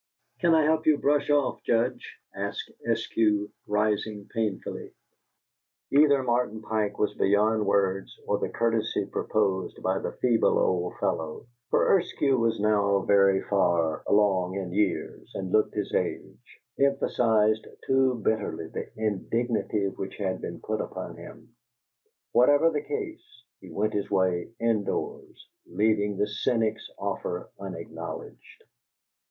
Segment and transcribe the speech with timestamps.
[0.39, 4.95] "Can I help you brush off, Judge?" asked Eskew, rising painfully.
[5.91, 11.45] Either Martin Pike was beyond words, or the courtesy proposed by the feeble old fellow
[11.69, 18.15] (for Eskew was now very far along in years, and looked his age) emphasized too
[18.25, 21.53] bitterly the indignity which had been put upon him:
[22.31, 28.63] whatever the case, he went his way in doors, leaving the cynic's offer unacknowledged.